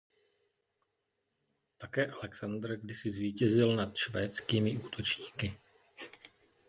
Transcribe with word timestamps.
Také 1.77 2.11
Alexandr 2.11 2.77
kdysi 2.77 3.11
zvítězil 3.11 3.75
nad 3.75 3.95
švédskými 3.95 4.77
útočníky. 4.77 5.53